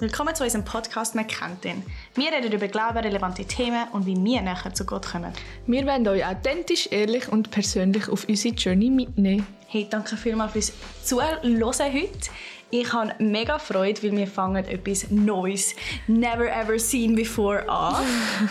willkommen 0.00 0.34
zu 0.34 0.44
unserem 0.44 0.64
Podcast 0.64 1.14
«Man 1.14 1.26
kennt 1.26 1.64
ihn». 1.64 1.82
Wir 2.14 2.32
reden 2.32 2.52
über 2.52 2.68
glaubenrelevante 2.68 3.44
Themen 3.44 3.86
und 3.92 4.06
wie 4.06 4.16
wir 4.16 4.40
näher 4.40 4.72
zu 4.72 4.86
Gott 4.86 5.06
kommen. 5.06 5.32
Wir 5.66 5.86
wollen 5.86 6.08
euch 6.08 6.24
authentisch, 6.24 6.88
ehrlich 6.90 7.28
und 7.28 7.50
persönlich 7.50 8.08
auf 8.08 8.26
unsere 8.28 8.54
Journey 8.54 8.88
mitnehmen. 8.88 9.46
Hey, 9.66 9.86
danke 9.90 10.16
vielmals 10.16 10.52
fürs 10.52 10.72
Zuhören 11.04 11.62
heute. 11.62 12.30
Ich 12.72 12.92
habe 12.92 13.12
mega 13.18 13.58
Freude, 13.58 14.02
weil 14.02 14.12
wir 14.12 14.26
fangen 14.28 14.64
etwas 14.64 15.10
Neues, 15.10 15.74
never 16.06 16.46
ever 16.46 16.78
seen 16.78 17.16
before 17.16 17.68
an. 17.68 18.04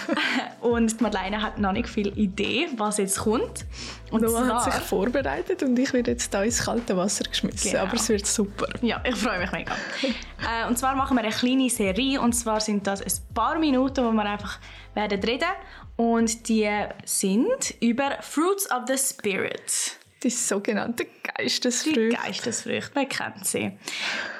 und 0.61 0.99
Madeleine 0.99 1.41
hat 1.41 1.57
noch 1.57 1.71
nicht 1.71 1.87
viel 1.87 2.17
Idee, 2.17 2.67
was 2.75 2.97
jetzt 2.97 3.19
kommt. 3.19 3.65
Und 4.11 4.21
Noah 4.21 4.45
zwar, 4.45 4.65
hat 4.65 4.73
sich 4.73 4.83
vorbereitet 4.83 5.63
und 5.63 5.77
ich 5.79 5.93
werde 5.93 6.11
jetzt 6.11 6.33
da 6.33 6.43
ins 6.43 6.65
kalte 6.65 6.97
Wasser 6.97 7.23
geschmissen, 7.25 7.71
genau. 7.71 7.83
aber 7.83 7.93
es 7.93 8.09
wird 8.09 8.25
super. 8.25 8.67
Ja, 8.81 9.01
ich 9.05 9.15
freue 9.15 9.39
mich 9.39 9.51
mega. 9.51 9.71
äh, 10.01 10.67
und 10.67 10.77
zwar 10.77 10.95
machen 10.95 11.15
wir 11.15 11.23
eine 11.23 11.33
kleine 11.33 11.69
Serie 11.69 12.19
und 12.19 12.33
zwar 12.33 12.59
sind 12.59 12.87
das 12.87 13.01
ein 13.01 13.33
paar 13.33 13.57
Minuten, 13.57 14.03
wo 14.03 14.11
wir 14.11 14.25
einfach 14.25 14.59
werden 14.95 15.21
reden 15.21 15.49
und 15.95 16.49
die 16.49 16.69
sind 17.05 17.75
über 17.79 18.17
Fruits 18.21 18.69
of 18.71 18.83
the 18.87 18.97
Spirit. 18.97 19.99
Die 20.23 20.29
sogenannte 20.29 21.07
Geistesfrüchte. 21.23 22.09
Die 22.09 22.15
Geistesfrüchte, 22.15 22.91
man 22.95 23.07
kennt 23.07 23.45
sie. 23.45 23.71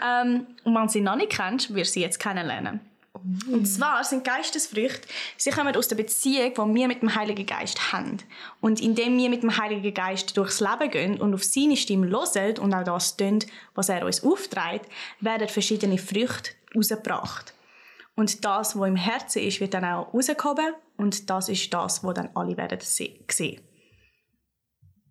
Ähm, 0.05 0.47
und 0.63 0.75
wenn 0.75 0.89
sie 0.89 1.01
noch 1.01 1.15
nicht 1.15 1.31
kennt, 1.31 1.73
wirst 1.73 1.91
du 1.91 1.93
sie 1.93 2.01
jetzt 2.01 2.19
kennenlernen. 2.19 2.81
Mm. 3.23 3.53
Und 3.53 3.65
zwar 3.65 4.03
sind 4.03 4.23
Geistesfrüchte, 4.23 5.07
sie 5.37 5.51
kommen 5.51 5.75
aus 5.75 5.87
der 5.87 5.95
Beziehung, 5.95 6.53
die 6.53 6.75
wir 6.75 6.87
mit 6.87 7.01
dem 7.01 7.15
Heiligen 7.15 7.45
Geist 7.45 7.93
haben. 7.93 8.17
Und 8.61 8.81
indem 8.81 9.17
wir 9.17 9.29
mit 9.29 9.43
dem 9.43 9.57
Heiligen 9.57 9.93
Geist 9.93 10.35
durchs 10.35 10.59
Leben 10.59 10.91
gehen 10.91 11.21
und 11.21 11.33
auf 11.33 11.43
seine 11.43 11.77
Stimme 11.77 12.09
hören 12.09 12.57
und 12.59 12.73
auch 12.73 12.83
das 12.83 13.15
tun, 13.15 13.39
was 13.75 13.89
er 13.89 14.05
uns 14.05 14.23
aufträgt, 14.23 14.85
werden 15.21 15.47
verschiedene 15.47 15.97
Früchte 15.97 16.51
herausgebracht. 16.71 17.53
Und 18.15 18.43
das, 18.43 18.77
was 18.77 18.87
im 18.87 18.97
Herzen 18.97 19.43
ist, 19.43 19.61
wird 19.61 19.73
dann 19.73 19.85
auch 19.85 20.13
rausgehoben 20.13 20.73
und 20.97 21.29
das 21.29 21.47
ist 21.47 21.73
das, 21.73 22.03
was 22.03 22.13
dann 22.13 22.29
alle 22.35 22.57
werden 22.57 22.79
sehen. 22.81 23.61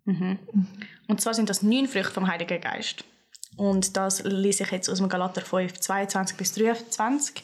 Mhm. 0.09 0.39
Und 1.07 1.21
zwar 1.21 1.33
sind 1.33 1.49
das 1.49 1.61
neun 1.61 1.87
Früchte 1.87 2.13
vom 2.13 2.27
Heiligen 2.27 2.61
Geist. 2.61 3.03
Und 3.57 3.97
das 3.97 4.23
lese 4.23 4.63
ich 4.63 4.71
jetzt 4.71 4.89
aus 4.89 4.99
dem 4.99 5.09
Galater 5.09 5.41
5, 5.41 5.79
22 5.79 6.37
bis 6.37 6.53
23. 6.53 7.43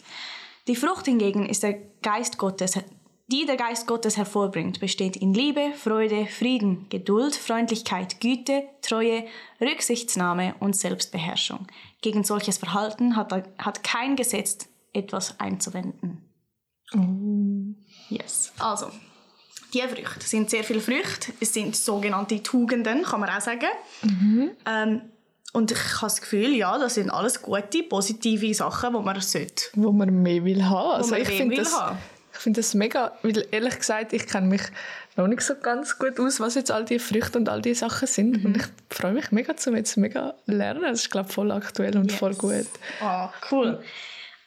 Die 0.68 0.76
Frucht 0.76 1.06
hingegen 1.06 1.46
ist 1.48 1.64
der 1.64 1.74
Geist 2.02 2.38
Gottes, 2.38 2.80
die 3.28 3.46
der 3.46 3.58
Geist 3.58 3.88
Gottes 3.88 4.18
hervorbringt, 4.18 4.80
besteht 4.80 5.18
in 5.18 5.34
Liebe, 5.34 5.74
Freude, 5.76 6.28
Frieden, 6.28 6.88
Geduld, 6.90 7.36
Freundlichkeit, 7.36 8.22
Güte, 8.22 8.64
Treue, 8.82 9.26
Rücksichtsnahme 9.60 10.56
und 10.60 10.76
Selbstbeherrschung. 10.76 11.68
Gegen 12.02 12.24
solches 12.24 12.60
Verhalten 12.60 13.16
hat, 13.16 13.32
hat 13.58 13.84
kein 13.84 14.16
Gesetz 14.16 14.70
etwas 14.94 15.40
einzuwenden. 15.40 16.22
Oh. 16.94 17.76
Yes. 18.10 18.54
Also, 18.60 18.92
die 19.76 19.88
Früchte 19.88 20.26
sind 20.26 20.50
sehr 20.50 20.64
viele 20.64 20.82
Früchte. 20.82 21.34
Es 21.40 21.54
sind 21.54 21.76
sogenannte 21.76 22.42
Tugenden, 22.42 23.04
kann 23.04 23.20
man 23.20 23.30
auch 23.30 23.42
sagen. 23.42 23.68
Mhm. 24.04 24.52
Ähm, 24.66 25.02
und 25.54 25.72
ich 25.72 25.78
habe 25.78 26.08
das 26.08 26.22
Gefühl, 26.22 26.54
ja, 26.54 26.78
das 26.78 26.96
sind 26.96 27.10
alles 27.10 27.42
gute, 27.42 27.84
positive 27.84 28.54
Sachen, 28.54 28.94
die 28.94 29.00
man 29.00 29.22
sollte. 29.22 29.66
Wo 29.74 29.92
man 29.92 30.22
mehr 30.22 30.44
will 30.44 30.66
haben. 30.66 30.98
Also 30.98 31.16
ich 31.16 31.28
finde 31.28 31.58
das, 31.58 31.74
ich 32.34 32.40
finde 32.40 32.60
das 32.60 32.74
mega, 32.74 33.14
weil 33.22 33.46
ehrlich 33.52 33.78
gesagt, 33.78 34.12
ich 34.14 34.28
kenne 34.28 34.48
mich 34.48 34.62
noch 35.16 35.28
nicht 35.28 35.42
so 35.42 35.56
ganz 35.56 35.98
gut 35.98 36.20
aus, 36.20 36.40
was 36.40 36.56
jetzt 36.56 36.72
all 36.72 36.84
die 36.84 37.00
Früchte 37.00 37.38
und 37.38 37.48
all 37.48 37.62
die 37.62 37.74
Sachen 37.74 38.08
sind. 38.08 38.40
Mhm. 38.40 38.46
Und 38.46 38.58
ich 38.58 38.66
freue 38.90 39.14
mich 39.14 39.32
mega 39.32 39.56
zu 39.56 39.74
jetzt 39.74 39.96
mega 39.98 40.36
lernen. 40.46 40.84
Das 40.84 41.02
ist, 41.02 41.12
glaube 41.12 41.30
ich, 41.30 41.36
voll 41.36 41.52
aktuell 41.52 41.98
und 41.98 42.12
yes. 42.12 42.20
voll 42.20 42.36
gut. 42.36 42.68
Ah, 43.02 43.30
cool. 43.52 43.82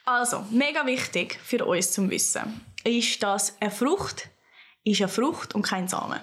Also, 0.04 0.44
mega 0.50 0.86
wichtig 0.86 1.38
für 1.42 1.64
uns 1.64 1.92
zum 1.92 2.10
Wissen 2.10 2.60
ist, 2.84 3.22
dass 3.22 3.54
eine 3.60 3.70
Frucht 3.70 4.28
ist 4.90 5.00
eine 5.00 5.08
Frucht 5.08 5.54
und 5.54 5.62
kein 5.62 5.88
Samen. 5.88 6.20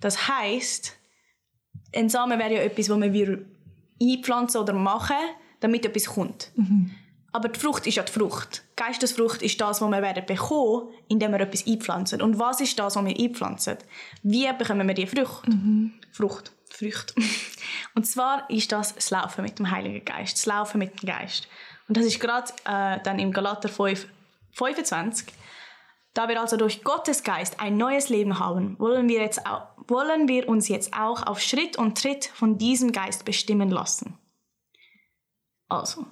Das 0.00 0.28
heißt, 0.28 0.96
ein 1.94 2.08
Samen 2.08 2.38
wäre 2.38 2.54
ja 2.54 2.60
etwas, 2.60 2.88
was 2.88 3.00
wir 3.00 3.44
einpflanzen 4.00 4.60
oder 4.60 4.72
machen, 4.72 5.16
damit 5.60 5.84
etwas 5.84 6.06
kommt. 6.06 6.50
Mhm. 6.56 6.94
Aber 7.32 7.48
die 7.48 7.60
Frucht 7.60 7.86
ist 7.86 7.94
ja 7.94 8.02
die 8.02 8.12
Frucht. 8.12 8.64
Geistesfrucht 8.76 9.42
ist 9.42 9.60
das, 9.60 9.80
was 9.80 9.90
wir 9.90 10.02
werden 10.02 10.24
bekommen, 10.26 10.88
indem 11.08 11.32
wir 11.32 11.40
etwas 11.40 11.66
einpflanzen. 11.66 12.22
Und 12.22 12.38
was 12.38 12.60
ist 12.60 12.78
das, 12.78 12.96
was 12.96 13.04
wir 13.04 13.16
einpflanzen? 13.16 13.76
Wie 14.22 14.50
bekommen 14.52 14.86
wir 14.88 14.94
die 14.94 15.06
Frucht? 15.06 15.48
Mhm. 15.48 15.92
Frucht. 16.12 16.52
Frucht. 16.70 17.14
Und 17.94 18.06
zwar 18.06 18.48
ist 18.50 18.72
das 18.72 18.94
das 18.94 19.10
Laufen 19.10 19.42
mit 19.42 19.58
dem 19.58 19.70
Heiligen 19.70 20.04
Geist, 20.04 20.38
das 20.38 20.46
Laufen 20.46 20.78
mit 20.78 21.02
dem 21.02 21.06
Geist. 21.06 21.46
Und 21.88 21.96
das 21.96 22.04
ist 22.04 22.20
gerade 22.20 22.52
äh, 22.64 23.00
dann 23.02 23.18
im 23.18 23.32
Galater 23.32 23.68
5, 23.68 24.06
25. 24.52 25.26
Da 26.14 26.28
wir 26.28 26.40
also 26.40 26.56
durch 26.56 26.82
Gottes 26.82 27.22
Geist 27.22 27.60
ein 27.60 27.76
neues 27.76 28.08
Leben 28.08 28.38
haben, 28.38 28.78
wollen 28.78 29.08
wir, 29.08 29.20
jetzt 29.20 29.46
auch, 29.46 29.68
wollen 29.86 30.26
wir 30.26 30.48
uns 30.48 30.68
jetzt 30.68 30.92
auch 30.94 31.26
auf 31.26 31.40
Schritt 31.40 31.76
und 31.78 32.00
Tritt 32.00 32.26
von 32.26 32.58
diesem 32.58 32.92
Geist 32.92 33.24
bestimmen 33.24 33.70
lassen. 33.70 34.18
Also, 35.68 36.06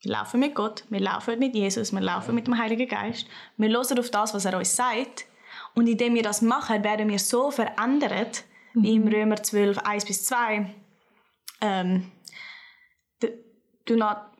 wir 0.00 0.12
laufen 0.12 0.40
mit 0.40 0.54
Gott, 0.54 0.84
wir 0.90 1.00
laufen 1.00 1.38
mit 1.40 1.54
Jesus, 1.54 1.92
wir 1.92 2.00
laufen 2.00 2.34
mit 2.34 2.46
dem 2.46 2.56
Heiligen 2.56 2.88
Geist, 2.88 3.26
wir 3.56 3.68
hören 3.68 3.98
auf 3.98 4.10
das, 4.10 4.32
was 4.32 4.44
er 4.44 4.56
uns 4.56 4.76
sagt. 4.76 5.26
Und 5.74 5.88
indem 5.88 6.14
wir 6.14 6.22
das 6.22 6.42
machen, 6.42 6.84
werden 6.84 7.08
wir 7.08 7.18
so 7.18 7.50
verändert, 7.50 8.44
wie 8.74 8.94
im 8.94 9.08
Römer 9.08 9.42
12, 9.42 9.78
1 9.78 10.04
bis 10.04 10.24
2. 10.24 10.72
Ähm, 11.60 12.12
do 13.86 13.96
not 13.96 14.31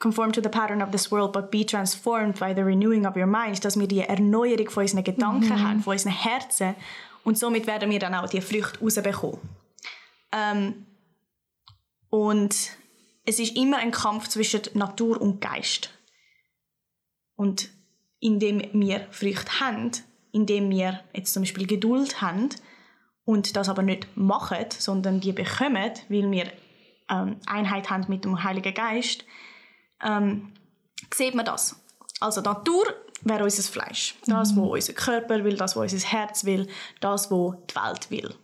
conform 0.00 0.32
to 0.32 0.40
the 0.42 0.48
pattern 0.48 0.82
of 0.82 0.90
this 0.90 1.12
world, 1.12 1.32
but 1.32 1.50
be 1.50 1.64
transformed 1.64 2.38
by 2.40 2.52
the 2.52 2.64
renewing 2.64 3.06
of 3.06 3.14
your 3.16 3.26
mind, 3.26 3.64
dass 3.64 3.78
wir 3.78 3.86
die 3.86 4.00
Erneuerung 4.00 4.68
von 4.68 4.82
unseren 4.82 5.04
Gedanken 5.04 5.50
mhm. 5.50 5.62
haben, 5.62 5.82
von 5.82 5.92
unseren 5.92 6.12
Herzen 6.12 6.74
und 7.22 7.38
somit 7.38 7.66
werden 7.66 7.90
wir 7.90 7.98
dann 7.98 8.14
auch 8.14 8.28
die 8.28 8.40
Früchte 8.40 8.80
rausbekommen. 8.80 9.38
Ähm, 10.32 10.86
und 12.08 12.56
es 13.24 13.38
ist 13.38 13.56
immer 13.56 13.78
ein 13.78 13.90
Kampf 13.90 14.28
zwischen 14.28 14.62
Natur 14.74 15.20
und 15.20 15.40
Geist. 15.40 15.90
Und 17.36 17.70
indem 18.20 18.62
wir 18.72 19.06
Früchte 19.10 19.60
haben, 19.60 19.92
indem 20.32 20.70
wir 20.70 21.00
jetzt 21.12 21.32
zum 21.32 21.42
Beispiel 21.42 21.66
Geduld 21.66 22.20
haben 22.20 22.48
und 23.24 23.56
das 23.56 23.68
aber 23.68 23.82
nicht 23.82 24.16
machen, 24.16 24.66
sondern 24.70 25.20
die 25.20 25.32
bekommen, 25.32 25.92
weil 26.08 26.30
wir 26.30 26.52
ähm, 27.08 27.36
Einheit 27.46 27.90
haben 27.90 28.06
mit 28.08 28.24
dem 28.24 28.42
Heiligen 28.42 28.74
Geist, 28.74 29.24
ähm, 30.02 30.52
sieht 31.12 31.34
man 31.34 31.44
das. 31.44 31.76
Also 32.20 32.40
Natur 32.40 32.84
wäre 33.22 33.44
unser 33.44 33.62
Fleisch. 33.62 34.14
Das, 34.26 34.52
mhm. 34.52 34.62
was 34.62 34.70
unser 34.70 34.92
Körper 34.92 35.44
will, 35.44 35.56
das, 35.56 35.76
was 35.76 35.92
unser 35.92 36.06
Herz 36.06 36.44
will, 36.44 36.68
das, 37.00 37.30
was 37.30 37.56
die 37.70 37.74
Welt 37.76 38.10
will. 38.10 38.34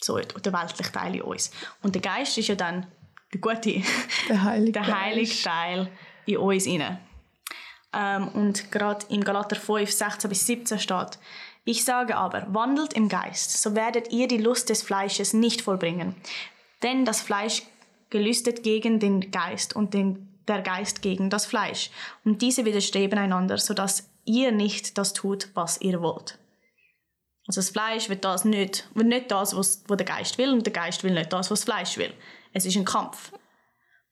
So 0.00 0.18
der 0.18 0.52
weltliche 0.52 0.92
Teil 0.92 1.14
in 1.14 1.22
uns. 1.22 1.50
Und 1.82 1.94
der 1.94 2.02
Geist 2.02 2.36
ist 2.36 2.48
ja 2.48 2.54
dann 2.54 2.86
der 3.32 3.40
gute, 3.40 3.82
der 4.28 4.42
heilige, 4.42 4.72
der 4.80 5.00
heilige 5.00 5.42
Teil 5.42 5.88
in 6.26 6.36
uns 6.38 6.66
inne. 6.66 7.00
Ähm, 7.92 8.28
und 8.28 8.72
gerade 8.72 9.06
im 9.10 9.22
Galater 9.22 9.56
5, 9.56 9.90
16 9.90 10.28
bis 10.28 10.46
17 10.46 10.78
steht, 10.78 11.18
ich 11.64 11.84
sage 11.84 12.16
aber, 12.16 12.52
wandelt 12.52 12.92
im 12.94 13.08
Geist, 13.08 13.62
so 13.62 13.76
werdet 13.76 14.10
ihr 14.10 14.26
die 14.26 14.38
Lust 14.38 14.68
des 14.68 14.82
Fleisches 14.82 15.32
nicht 15.32 15.62
vollbringen. 15.62 16.16
Denn 16.82 17.04
das 17.04 17.20
Fleisch 17.20 17.62
gelüstet 18.10 18.64
gegen 18.64 18.98
den 18.98 19.30
Geist 19.30 19.76
und 19.76 19.94
den 19.94 20.31
der 20.48 20.62
Geist 20.62 21.02
gegen 21.02 21.30
das 21.30 21.46
Fleisch. 21.46 21.90
Und 22.24 22.42
diese 22.42 22.64
widerstreben 22.64 23.18
einander, 23.18 23.58
sodass 23.58 24.10
ihr 24.24 24.52
nicht 24.52 24.98
das 24.98 25.12
tut, 25.12 25.48
was 25.54 25.80
ihr 25.80 26.00
wollt. 26.00 26.38
Also 27.46 27.60
das 27.60 27.70
Fleisch 27.70 28.08
wird 28.08 28.24
das 28.24 28.44
nicht, 28.44 28.88
wird 28.94 29.08
nicht 29.08 29.30
das, 29.30 29.56
was, 29.56 29.82
was 29.88 29.96
der 29.96 30.06
Geist 30.06 30.38
will, 30.38 30.52
und 30.52 30.64
der 30.64 30.72
Geist 30.72 31.02
will 31.02 31.12
nicht 31.12 31.32
das, 31.32 31.50
was 31.50 31.60
das 31.60 31.64
Fleisch 31.64 31.98
will. 31.98 32.12
Es 32.52 32.64
ist 32.64 32.76
ein 32.76 32.84
Kampf. 32.84 33.32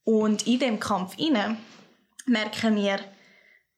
Und 0.04 0.46
in 0.46 0.58
dem 0.58 0.80
Kampf 0.80 1.16
inne 1.19 1.56
merken 2.26 2.76
wir, 2.76 3.00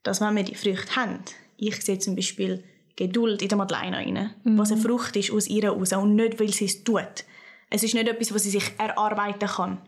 dass 0.03 0.21
wenn 0.21 0.37
wir 0.37 0.44
die 0.44 0.55
Früchte 0.55 0.97
haben, 0.97 1.23
ich 1.56 1.81
sehe 1.85 1.99
zum 1.99 2.17
Beispiel 2.17 2.65
Geduld 2.97 3.43
in 3.43 3.49
der 3.49 3.59
Madeleine 3.59 3.97
rein, 3.99 4.35
mhm. 4.43 4.59
was 4.59 4.73
eine 4.73 4.81
Frucht 4.81 5.17
ist 5.17 5.31
aus 5.31 5.47
ihr 5.47 5.69
raus 5.69 5.93
und 5.93 6.15
nicht, 6.15 6.41
weil 6.41 6.53
sie 6.53 6.67
es 6.67 6.82
tut. 6.85 7.25
Es 7.71 7.82
ist 7.82 7.94
nicht 7.94 8.09
etwas, 8.09 8.35
was 8.35 8.43
sie 8.43 8.50
sich 8.50 8.73
erarbeiten 8.79 9.49
kann. 9.49 9.79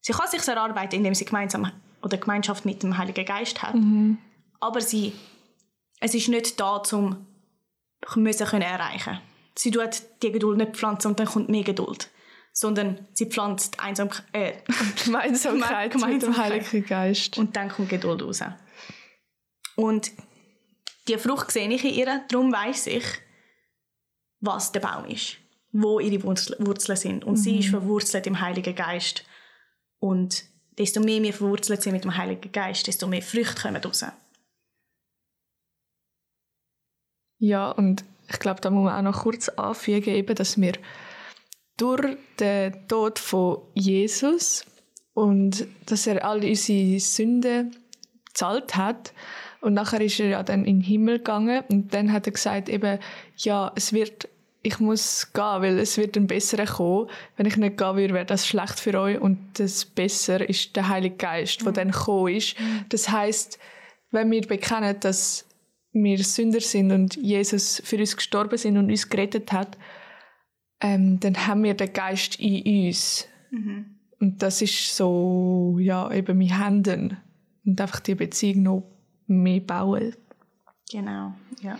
Sie 0.00 0.12
kann 0.12 0.28
sich 0.28 0.46
erarbeiten, 0.46 0.96
indem 0.96 1.14
sie 1.14 1.24
gemeinsam 1.24 1.70
oder 2.04 2.18
Gemeinschaft 2.18 2.64
mit 2.64 2.82
dem 2.82 2.98
Heiligen 2.98 3.24
Geist 3.24 3.62
hat. 3.62 3.74
Mhm. 3.74 4.18
Aber 4.60 4.80
sie, 4.80 5.12
es 6.00 6.14
ist 6.14 6.28
nicht 6.28 6.60
da, 6.60 6.82
um 6.92 7.26
müssen 8.16 8.46
können 8.46 8.62
erreichen. 8.62 9.18
Sie 9.56 9.70
tut 9.70 10.02
die 10.22 10.32
Geduld 10.32 10.58
nicht 10.58 10.76
pflanzen 10.76 11.08
und 11.08 11.20
dann 11.20 11.26
kommt 11.26 11.48
mehr 11.48 11.62
Geduld, 11.62 12.10
sondern 12.52 13.06
sie 13.12 13.26
pflanzt 13.26 13.80
Einsam 13.80 14.10
äh, 14.32 14.52
Gemeinsamkeit, 15.04 15.90
Gemeinsamkeit 15.92 16.12
mit 16.12 16.22
dem 16.22 16.36
Heiligen 16.36 16.86
Geist 16.86 17.38
und 17.38 17.56
dann 17.56 17.68
kommt 17.68 17.88
Geduld 17.88 18.22
raus. 18.22 18.42
Und 19.76 20.12
die 21.08 21.18
Frucht 21.18 21.50
sehe 21.50 21.68
ich 21.68 21.84
in 21.84 21.94
ihr, 21.94 22.24
darum 22.28 22.52
weiß 22.52 22.88
ich, 22.88 23.04
was 24.40 24.72
der 24.72 24.80
Baum 24.80 25.06
ist, 25.06 25.36
wo 25.72 26.00
ihre 26.00 26.22
Wurzeln 26.22 26.96
sind. 26.96 27.24
Und 27.24 27.34
mhm. 27.34 27.42
sie 27.42 27.58
ist 27.60 27.68
verwurzelt 27.68 28.26
im 28.26 28.40
Heiligen 28.40 28.74
Geist 28.74 29.24
und 29.98 30.44
desto 30.78 31.00
mehr 31.00 31.22
wir 31.22 31.32
verwurzelt 31.32 31.82
sind 31.82 31.92
mit 31.92 32.04
dem 32.04 32.16
Heiligen 32.16 32.52
Geist, 32.52 32.86
desto 32.86 33.06
mehr 33.06 33.22
Früchte 33.22 33.62
kommen 33.62 33.82
raus. 33.82 34.04
Ja, 37.38 37.70
und 37.70 38.04
ich 38.28 38.38
glaube, 38.38 38.60
da 38.60 38.70
muss 38.70 38.84
man 38.84 38.98
auch 38.98 39.12
noch 39.12 39.22
kurz 39.22 39.48
anfügen, 39.50 40.26
dass 40.34 40.60
wir 40.60 40.72
durch 41.76 42.16
den 42.40 42.88
Tod 42.88 43.18
von 43.18 43.62
Jesus 43.74 44.64
und 45.12 45.66
dass 45.86 46.06
er 46.06 46.24
all 46.24 46.44
unsere 46.44 47.00
Sünden 47.00 47.76
gezahlt 48.26 48.76
hat 48.76 49.12
und 49.60 49.74
nachher 49.74 50.00
ist 50.00 50.20
er 50.20 50.28
ja 50.28 50.42
dann 50.42 50.64
in 50.64 50.80
den 50.80 50.84
Himmel 50.84 51.18
gegangen 51.18 51.64
und 51.68 51.94
dann 51.94 52.12
hat 52.12 52.26
er 52.26 52.32
gesagt 52.32 52.68
eben, 52.68 52.98
ja, 53.36 53.72
es 53.74 53.92
wird 53.92 54.28
ich 54.64 54.80
muss 54.80 55.30
gehen, 55.34 55.60
weil 55.60 55.78
es 55.78 55.98
wird 55.98 56.16
ein 56.16 56.26
besserer 56.26 56.64
kommen. 56.64 57.10
Wenn 57.36 57.44
ich 57.44 57.58
nicht 57.58 57.76
gehen 57.76 57.96
würde, 57.96 58.14
wäre 58.14 58.24
das 58.24 58.46
schlecht 58.46 58.80
für 58.80 58.98
euch. 58.98 59.20
Und 59.20 59.38
das 59.60 59.84
Besser 59.84 60.48
ist 60.48 60.74
der 60.74 60.88
Heilige 60.88 61.16
Geist, 61.16 61.60
der 61.60 61.68
mhm. 61.68 61.74
dann 61.74 61.90
gekommen 61.90 62.34
ist. 62.34 62.56
Das 62.88 63.10
heißt, 63.10 63.58
wenn 64.10 64.30
wir 64.30 64.40
bekennen, 64.40 64.98
dass 65.00 65.46
wir 65.92 66.18
Sünder 66.24 66.60
sind 66.60 66.92
und 66.92 67.16
Jesus 67.16 67.82
für 67.84 67.98
uns 67.98 68.16
gestorben 68.16 68.56
sind 68.56 68.78
und 68.78 68.90
uns 68.90 69.08
gerettet 69.08 69.52
hat, 69.52 69.76
ähm, 70.80 71.20
dann 71.20 71.46
haben 71.46 71.62
wir 71.62 71.74
den 71.74 71.92
Geist 71.92 72.40
in 72.40 72.88
uns. 72.88 73.28
Mhm. 73.50 73.98
Und 74.18 74.42
das 74.42 74.62
ist 74.62 74.96
so, 74.96 75.76
ja, 75.78 76.10
eben 76.10 76.38
mit 76.38 76.58
Händen. 76.58 77.18
Und 77.66 77.78
einfach 77.78 78.00
die 78.00 78.14
Beziehung 78.14 78.62
noch 78.62 78.82
mehr 79.26 79.60
bauen. 79.60 80.16
Genau, 80.90 81.34
ja. 81.60 81.78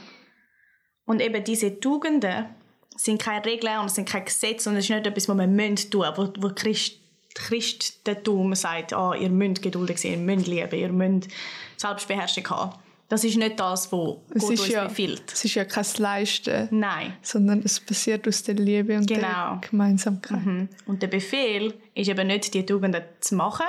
Und 1.06 1.22
eben 1.22 1.42
diese 1.42 1.80
Tugenden, 1.80 2.46
sind 2.96 3.20
keine 3.20 3.44
Regeln 3.44 3.78
und 3.80 3.86
es 3.86 3.94
sind 3.94 4.08
keine 4.08 4.24
Gesetze 4.24 4.70
und 4.70 4.76
es 4.76 4.84
ist 4.84 4.90
nicht 4.90 5.06
etwas, 5.06 5.28
was 5.28 5.36
man 5.36 5.54
müssen 5.54 5.90
tun 5.90 6.06
wo, 6.16 6.32
wo 6.38 6.48
Christ, 6.54 6.98
Christentum 7.34 8.54
sagt, 8.54 8.92
ah, 8.92 9.14
ihr 9.14 9.30
müsst 9.30 9.62
geduldig 9.62 9.98
sein, 9.98 10.12
ihr 10.12 10.18
müsst 10.18 10.46
lieben, 10.46 10.78
ihr 10.78 10.92
müsst 10.92 11.28
Selbstbeherrschung 11.76 12.48
haben. 12.50 12.78
Das 13.08 13.22
ist 13.22 13.36
nicht 13.36 13.60
das, 13.60 13.92
was 13.92 14.16
Gott 14.32 14.42
uns 14.50 14.68
ja, 14.68 14.84
befiehlt. 14.84 15.30
Es 15.30 15.44
ist 15.44 15.54
ja 15.54 15.64
kein 15.64 15.84
Leisten. 15.98 16.68
Nein. 16.70 17.16
Sondern 17.22 17.60
es 17.62 17.78
passiert 17.78 18.26
aus 18.26 18.42
der 18.42 18.54
Liebe 18.54 18.96
und 18.96 19.06
genau. 19.06 19.20
der 19.20 19.60
Gemeinsamkeit. 19.70 20.44
Mhm. 20.44 20.68
Und 20.86 21.02
der 21.02 21.08
Befehl 21.08 21.74
ist 21.94 22.08
eben 22.08 22.26
nicht, 22.26 22.54
die 22.54 22.64
Tugenden 22.64 23.02
zu 23.20 23.34
machen, 23.34 23.66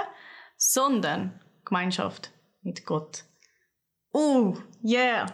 sondern 0.57 1.39
Gemeinschaft 1.65 2.31
mit 2.61 2.85
Gott. 2.85 3.25
Uh, 4.15 4.55
yeah. 4.81 5.25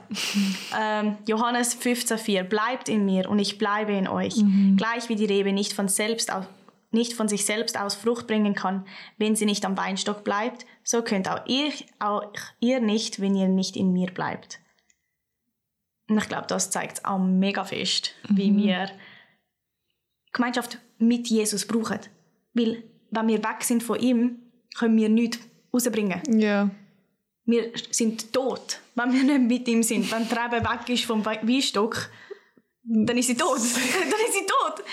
ähm, 0.75 1.18
Johannes 1.28 1.80
15,4 1.80 2.42
Bleibt 2.44 2.89
in 2.89 3.06
mir 3.06 3.30
und 3.30 3.38
ich 3.38 3.60
bleibe 3.60 3.92
in 3.92 4.07
euch. 4.07 4.38
Mhm. 4.38 4.75
Gleich 4.75 5.07
wie 5.07 5.16
die 5.16 5.25
Rebe 5.25 5.54
nicht 5.54 5.74
von, 5.74 5.88
selbst 5.88 6.33
aus, 6.33 6.45
nicht 6.89 7.13
von 7.13 7.28
sich 7.28 7.45
selbst 7.45 7.80
aus 7.80 7.94
Frucht 7.94 8.25
bringen 8.25 8.56
kann, 8.56 8.88
wenn 9.19 9.36
sie 9.36 9.45
nicht 9.45 9.66
am 9.66 9.78
Weinstock 9.78 10.24
bleibt, 10.24 10.66
so 10.83 11.04
könnt 11.04 11.30
auch 11.30 11.45
ihr, 11.45 11.72
auch 12.00 12.24
ihr 12.60 12.80
nicht, 12.80 13.22
wenn 13.22 13.36
ihr 13.36 13.50
nicht 13.50 13.75
in 13.75 13.94
mir 13.94 14.12
bleibt. 14.12 14.60
Und 16.10 16.18
ich 16.18 16.28
glaube, 16.28 16.48
das 16.48 16.72
zeigt 16.72 17.06
auch 17.06 17.19
mega 17.19 17.63
fest, 17.63 18.16
mhm. 18.30 18.38
wie 18.38 18.57
wir 18.57 18.89
Gemeinschaft 20.33 20.80
mit 20.98 21.28
Jesus 21.28 21.68
brauchen. 21.68 22.00
Weil, 22.56 22.83
wenn 23.12 23.28
wir 23.28 23.44
weg 23.44 23.62
sind 23.62 23.83
von 23.83 24.00
ihm, 24.00 24.39
können 24.75 24.98
wir 24.98 25.10
nichts 25.10 25.38
rausbringen. 25.72 26.24
Ja 26.39 26.72
wir 27.45 27.71
sind 27.89 28.31
tot, 28.31 28.79
wenn 28.95 29.13
wir 29.13 29.23
nicht 29.23 29.41
mit 29.41 29.67
ihm 29.67 29.83
sind. 29.83 30.11
Wenn 30.11 30.27
die 30.27 30.35
Rebe 30.35 30.63
weg 30.63 30.89
ist 30.89 31.05
vom 31.05 31.25
Weinstock, 31.25 32.09
dann 32.83 33.17
ist 33.17 33.27
sie 33.27 33.35
tot. 33.35 33.57
dann 33.57 33.59
ist 33.59 34.33
sie 34.33 34.45
tot. 34.45 34.85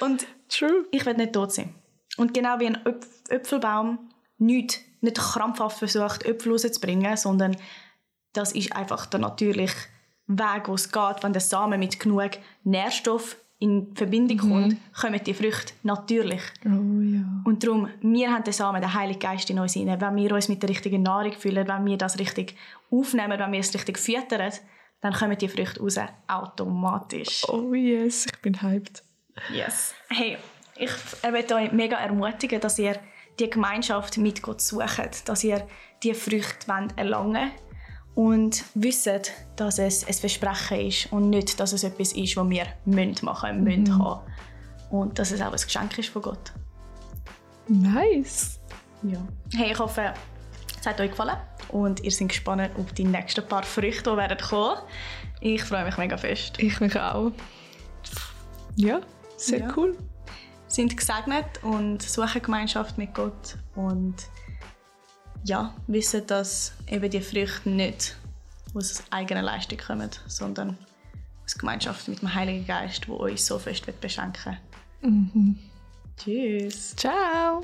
Und 0.00 0.26
True. 0.48 0.86
ich 0.90 1.04
will 1.04 1.14
nicht 1.14 1.32
tot 1.32 1.52
sein. 1.52 1.74
Und 2.16 2.34
genau 2.34 2.58
wie 2.60 2.66
ein 2.66 2.78
Äpfelbaum 3.28 4.10
nicht, 4.38 4.80
nicht 5.00 5.18
krampfhaft 5.18 5.78
versucht, 5.78 6.24
Äpfel 6.24 6.52
rauszubringen, 6.52 7.16
sondern 7.16 7.56
das 8.32 8.52
ist 8.52 8.74
einfach 8.74 9.06
der 9.06 9.20
natürliche 9.20 9.76
Weg, 10.26 10.68
wo 10.68 10.74
es 10.74 10.90
geht, 10.90 11.22
wenn 11.22 11.32
der 11.32 11.40
Samen 11.40 11.78
mit 11.78 12.00
genug 12.00 12.32
Nährstoff 12.64 13.36
in 13.58 13.94
Verbindung 13.94 14.36
mhm. 14.36 14.52
kommt, 14.52 14.76
kommen 15.00 15.20
die 15.24 15.34
Früchte 15.34 15.72
natürlich. 15.82 16.42
Oh, 16.64 17.00
ja. 17.00 17.24
Und 17.44 17.62
darum, 17.64 17.88
wir 18.00 18.30
haben 18.30 18.44
den 18.44 18.52
Samen, 18.52 18.80
den 18.80 18.92
Heiligen 18.92 19.18
Geist 19.18 19.48
in 19.48 19.58
uns 19.58 19.72
hinein. 19.72 20.00
Wenn 20.00 20.16
wir 20.16 20.32
uns 20.32 20.48
mit 20.48 20.62
der 20.62 20.70
richtigen 20.70 21.02
Nahrung 21.02 21.32
füllen, 21.32 21.66
wenn 21.66 21.86
wir 21.86 21.96
das 21.96 22.18
richtig 22.18 22.54
aufnehmen, 22.90 23.38
wenn 23.38 23.52
wir 23.52 23.60
es 23.60 23.72
richtig 23.72 23.98
füttern, 23.98 24.52
dann 25.00 25.12
kommen 25.12 25.38
die 25.38 25.48
Früchte 25.48 25.80
raus, 25.80 25.98
automatisch. 26.26 27.44
Oh 27.48 27.72
yes, 27.72 28.26
ich 28.26 28.42
bin 28.42 28.60
hyped. 28.60 29.02
Yes. 29.52 29.94
Hey, 30.08 30.36
ich 30.76 30.90
möchte 31.30 31.54
euch 31.54 31.72
mega 31.72 31.96
ermutigen, 31.96 32.60
dass 32.60 32.78
ihr 32.78 32.98
die 33.38 33.50
Gemeinschaft 33.50 34.16
mit 34.18 34.42
Gott 34.42 34.60
sucht, 34.60 35.28
dass 35.28 35.44
ihr 35.44 35.66
die 36.02 36.14
Früchte 36.14 36.66
erlangen 36.96 37.34
wollt 37.34 37.65
und 38.16 38.64
wissen, 38.74 39.20
dass 39.56 39.78
es 39.78 40.04
ein 40.06 40.14
Versprechen 40.14 40.80
ist 40.80 41.12
und 41.12 41.30
nicht, 41.30 41.60
dass 41.60 41.72
es 41.74 41.84
etwas 41.84 42.14
ist, 42.14 42.36
was 42.36 42.48
wir 42.48 42.66
machen 42.86 43.62
müssen, 43.62 43.82
müssen 43.82 43.94
mhm. 43.94 44.04
haben. 44.04 44.20
Und 44.90 45.18
dass 45.18 45.30
es 45.30 45.40
auch 45.40 45.52
ein 45.52 45.60
Geschenk 45.60 45.98
ist 45.98 46.08
von 46.08 46.22
Gott. 46.22 46.52
Nice. 47.68 48.58
Ja. 49.02 49.18
Hey, 49.54 49.72
ich 49.72 49.78
hoffe, 49.78 50.14
es 50.80 50.86
hat 50.86 50.98
euch 50.98 51.10
gefallen 51.10 51.36
und 51.68 52.02
ihr 52.02 52.10
seid 52.10 52.30
gespannt 52.30 52.70
auf 52.78 52.90
die 52.92 53.04
nächsten 53.04 53.46
paar 53.46 53.64
Früchte, 53.64 54.10
die 54.10 54.16
werden 54.16 54.38
kommen. 54.38 54.78
Ich 55.40 55.62
freue 55.62 55.84
mich 55.84 55.98
mega 55.98 56.16
fest. 56.16 56.58
Ich 56.58 56.80
mich 56.80 56.98
auch. 56.98 57.32
Ja, 58.76 59.00
sehr 59.36 59.60
ja. 59.60 59.74
cool. 59.76 59.94
Sind 60.68 60.96
gesegnet 60.96 61.62
und 61.62 62.02
suchen 62.02 62.40
Gemeinschaft 62.40 62.96
mit 62.96 63.14
Gott 63.14 63.58
und 63.74 64.14
ja, 65.46 65.74
wissen, 65.86 66.26
dass 66.26 66.72
eben 66.88 67.10
die 67.10 67.20
Früchte 67.20 67.68
nicht 67.68 68.16
aus 68.74 69.02
eigener 69.10 69.42
Leistung 69.42 69.78
kommen, 69.78 70.10
sondern 70.26 70.76
aus 71.44 71.56
Gemeinschaft 71.56 72.08
mit 72.08 72.20
dem 72.20 72.34
Heiligen 72.34 72.66
Geist, 72.66 73.08
wo 73.08 73.14
uns 73.14 73.46
so 73.46 73.58
fest 73.58 73.84
beschenken 74.00 74.56
wird. 75.00 75.12
Mhm. 75.12 75.58
Tschüss. 76.16 76.96
Ciao. 76.96 77.62